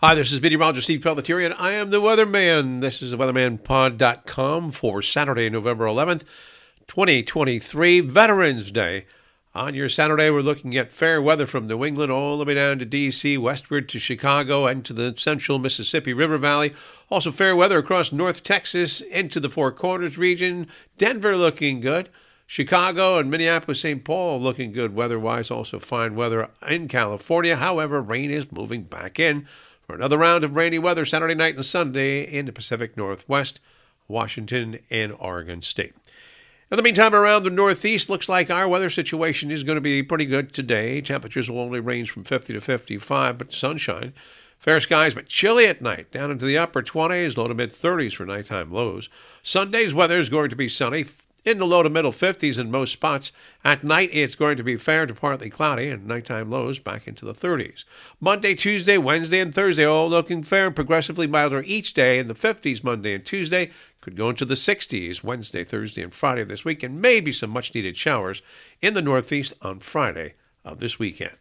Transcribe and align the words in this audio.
Hi, 0.00 0.14
this 0.14 0.30
is 0.30 0.40
meteorologist 0.40 0.86
Steve 0.86 1.00
Pellettiere, 1.00 1.44
and 1.44 1.54
I 1.54 1.72
am 1.72 1.90
the 1.90 2.00
weatherman. 2.00 2.80
This 2.80 3.02
is 3.02 3.16
weathermanpod.com 3.16 4.70
for 4.70 5.02
Saturday, 5.02 5.50
November 5.50 5.86
11th, 5.86 6.22
2023, 6.86 7.98
Veterans 8.02 8.70
Day. 8.70 9.06
On 9.56 9.74
your 9.74 9.88
Saturday, 9.88 10.30
we're 10.30 10.40
looking 10.40 10.76
at 10.76 10.92
fair 10.92 11.20
weather 11.20 11.48
from 11.48 11.66
New 11.66 11.84
England 11.84 12.12
all 12.12 12.38
the 12.38 12.44
way 12.44 12.54
down 12.54 12.78
to 12.78 12.84
D.C., 12.84 13.38
westward 13.38 13.88
to 13.88 13.98
Chicago, 13.98 14.68
and 14.68 14.84
to 14.84 14.92
the 14.92 15.16
central 15.16 15.58
Mississippi 15.58 16.12
River 16.12 16.38
Valley. 16.38 16.72
Also, 17.10 17.32
fair 17.32 17.56
weather 17.56 17.78
across 17.78 18.12
North 18.12 18.44
Texas 18.44 19.00
into 19.00 19.40
the 19.40 19.50
Four 19.50 19.72
Corners 19.72 20.16
region. 20.16 20.68
Denver 20.96 21.36
looking 21.36 21.80
good. 21.80 22.08
Chicago 22.46 23.18
and 23.18 23.32
Minneapolis, 23.32 23.80
St. 23.80 24.04
Paul 24.04 24.40
looking 24.40 24.70
good 24.70 24.94
weather 24.94 25.18
wise. 25.18 25.50
Also, 25.50 25.80
fine 25.80 26.14
weather 26.14 26.50
in 26.68 26.86
California. 26.86 27.56
However, 27.56 28.00
rain 28.00 28.30
is 28.30 28.52
moving 28.52 28.84
back 28.84 29.18
in 29.18 29.48
for 29.88 29.94
another 29.94 30.18
round 30.18 30.44
of 30.44 30.54
rainy 30.54 30.78
weather 30.78 31.06
Saturday 31.06 31.34
night 31.34 31.54
and 31.54 31.64
Sunday 31.64 32.22
in 32.22 32.44
the 32.44 32.52
Pacific 32.52 32.94
Northwest, 32.94 33.58
Washington, 34.06 34.80
and 34.90 35.14
Oregon 35.18 35.62
State. 35.62 35.94
In 36.70 36.76
the 36.76 36.82
meantime, 36.82 37.14
around 37.14 37.44
the 37.44 37.50
Northeast, 37.50 38.10
looks 38.10 38.28
like 38.28 38.50
our 38.50 38.68
weather 38.68 38.90
situation 38.90 39.50
is 39.50 39.64
going 39.64 39.76
to 39.76 39.80
be 39.80 40.02
pretty 40.02 40.26
good 40.26 40.52
today. 40.52 41.00
Temperatures 41.00 41.48
will 41.48 41.60
only 41.60 41.80
range 41.80 42.10
from 42.10 42.24
50 42.24 42.52
to 42.52 42.60
55, 42.60 43.38
but 43.38 43.54
sunshine. 43.54 44.12
Fair 44.58 44.78
skies, 44.78 45.14
but 45.14 45.26
chilly 45.26 45.66
at 45.66 45.80
night, 45.80 46.12
down 46.12 46.30
into 46.30 46.44
the 46.44 46.58
upper 46.58 46.82
20s, 46.82 47.38
low 47.38 47.48
to 47.48 47.54
mid 47.54 47.70
30s 47.70 48.14
for 48.14 48.26
nighttime 48.26 48.70
lows. 48.70 49.08
Sunday's 49.42 49.94
weather 49.94 50.20
is 50.20 50.28
going 50.28 50.50
to 50.50 50.56
be 50.56 50.68
sunny, 50.68 51.06
in 51.44 51.58
the 51.58 51.66
low 51.66 51.82
to 51.82 51.90
middle 51.90 52.12
50s 52.12 52.58
in 52.58 52.70
most 52.70 52.92
spots. 52.92 53.32
At 53.64 53.84
night, 53.84 54.10
it's 54.12 54.34
going 54.34 54.56
to 54.56 54.62
be 54.62 54.76
fair 54.76 55.06
to 55.06 55.14
partly 55.14 55.50
cloudy 55.50 55.88
and 55.88 56.06
nighttime 56.06 56.50
lows 56.50 56.78
back 56.78 57.06
into 57.06 57.24
the 57.24 57.32
30s. 57.32 57.84
Monday, 58.20 58.54
Tuesday, 58.54 58.98
Wednesday, 58.98 59.40
and 59.40 59.54
Thursday 59.54 59.84
all 59.84 60.08
looking 60.08 60.42
fair 60.42 60.66
and 60.66 60.76
progressively 60.76 61.26
milder 61.26 61.62
each 61.66 61.94
day 61.94 62.18
in 62.18 62.28
the 62.28 62.34
50s 62.34 62.84
Monday 62.84 63.14
and 63.14 63.24
Tuesday. 63.24 63.70
Could 64.00 64.16
go 64.16 64.30
into 64.30 64.44
the 64.44 64.54
60s 64.54 65.22
Wednesday, 65.24 65.64
Thursday, 65.64 66.02
and 66.02 66.14
Friday 66.14 66.42
of 66.42 66.48
this 66.48 66.64
week, 66.64 66.82
and 66.82 67.00
maybe 67.00 67.32
some 67.32 67.50
much 67.50 67.74
needed 67.74 67.96
showers 67.96 68.42
in 68.80 68.94
the 68.94 69.02
Northeast 69.02 69.52
on 69.60 69.80
Friday 69.80 70.34
of 70.64 70.78
this 70.78 70.98
weekend. 70.98 71.34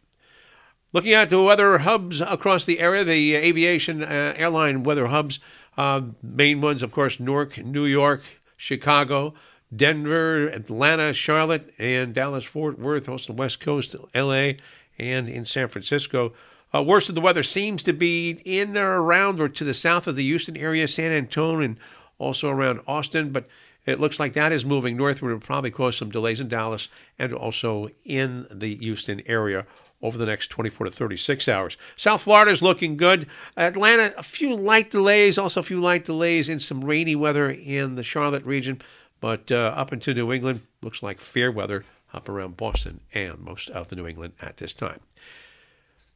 Looking 0.94 1.14
at 1.14 1.30
the 1.30 1.42
weather 1.42 1.80
hubs 1.80 2.22
across 2.22 2.66
the 2.66 2.80
area, 2.80 3.04
the 3.04 3.36
aviation 3.36 4.02
uh, 4.02 4.34
airline 4.38 4.84
weather 4.84 5.08
hubs, 5.08 5.40
uh, 5.78 6.02
main 6.24 6.62
ones, 6.62 6.82
of 6.82 6.92
course, 6.92 7.20
Newark, 7.20 7.58
New 7.58 7.86
York, 7.86 8.24
Chicago, 8.56 9.34
Denver, 9.76 10.48
Atlanta, 10.48 11.14
Charlotte, 11.14 11.74
and 11.78 12.14
Dallas, 12.14 12.46
Fort 12.46 12.80
Worth, 12.80 13.10
also 13.10 13.34
the 13.34 13.40
West 13.40 13.60
Coast, 13.60 13.96
LA, 14.16 14.54
and 14.98 15.28
in 15.28 15.46
San 15.46 15.68
Francisco. 15.68 16.34
Uh, 16.74 16.84
worst 16.84 17.10
of 17.10 17.16
the 17.16 17.22
weather 17.22 17.44
seems 17.44 17.84
to 17.84 17.94
be 17.94 18.42
in 18.44 18.78
or 18.78 19.02
around 19.02 19.40
or 19.40 19.50
to 19.50 19.64
the 19.64 19.74
south 19.74 20.08
of 20.08 20.16
the 20.16 20.24
Houston 20.24 20.58
area, 20.58 20.88
San 20.88 21.12
Antonio, 21.12 21.62
and 21.62 21.78
also 22.18 22.50
around 22.50 22.82
Austin, 22.88 23.30
but 23.30 23.48
it 23.86 24.02
looks 24.02 24.20
like 24.20 24.34
that 24.34 24.52
is 24.52 24.66
moving 24.66 24.98
northward. 24.98 25.32
It 25.32 25.34
will 25.36 25.42
probably 25.42 25.72
cause 25.72 25.96
some 25.96 26.10
delays 26.10 26.42
in 26.42 26.50
Dallas 26.50 26.90
and 27.18 27.34
also 27.34 27.90
in 28.04 28.46
the 28.52 28.76
Houston 28.76 29.22
area 29.26 29.66
over 30.02 30.18
the 30.18 30.26
next 30.26 30.48
24 30.48 30.86
to 30.88 30.92
36 30.92 31.48
hours. 31.48 31.78
South 31.96 32.22
Florida 32.22 32.52
is 32.52 32.62
looking 32.62 32.98
good. 32.98 33.28
Atlanta, 33.56 34.14
a 34.18 34.24
few 34.24 34.56
light 34.56 34.92
delays, 34.92 35.38
also 35.38 35.62
a 35.62 35.64
few 35.64 35.82
light 35.82 36.06
delays 36.06 36.50
in 36.50 36.60
some 36.60 36.84
rainy 36.84 37.16
weather 37.16 37.50
in 37.50 37.96
the 37.96 38.04
Charlotte 38.04 38.46
region. 38.46 38.82
But 39.20 39.52
uh, 39.52 39.74
up 39.76 39.92
into 39.92 40.14
New 40.14 40.32
England, 40.32 40.62
looks 40.82 41.02
like 41.02 41.20
fair 41.20 41.52
weather 41.52 41.86
up 42.14 42.30
around 42.30 42.58
Boston 42.58 43.02
and 43.14 43.40
most 43.40 43.70
of 43.70 43.90
the 43.90 43.96
New 43.96 44.08
England 44.08 44.34
at 44.42 44.58
this 44.58 44.74
time. 44.74 45.00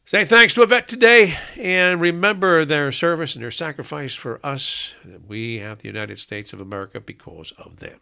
Say 0.06 0.26
thanks 0.26 0.54
to 0.56 0.64
Yvette 0.64 0.88
today 0.88 1.38
and 1.58 2.02
remember 2.02 2.66
their 2.66 2.92
service 2.92 3.36
and 3.36 3.44
their 3.44 3.52
sacrifice 3.52 4.14
for 4.14 4.46
us. 4.46 4.94
We 5.28 5.60
have 5.60 5.80
the 5.80 5.88
United 5.88 6.18
States 6.18 6.54
of 6.54 6.60
America 6.60 7.00
because 7.00 7.52
of 7.58 7.78
them. 7.78 8.00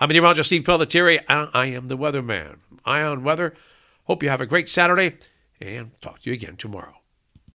I'm 0.00 0.08
meteorologist 0.08 0.48
Steve 0.48 0.64
Pellettiere. 0.64 1.20
And 1.28 1.48
I 1.54 1.66
am 1.66 1.86
the 1.86 1.96
weatherman. 1.96 2.58
Eye 2.84 3.02
on 3.02 3.24
weather. 3.24 3.54
Hope 4.04 4.22
you 4.22 4.28
have 4.28 4.40
a 4.40 4.46
great 4.46 4.68
Saturday 4.68 5.16
and 5.60 5.90
talk 6.00 6.20
to 6.20 6.30
you 6.30 6.34
again 6.34 6.56
tomorrow. 6.56 6.97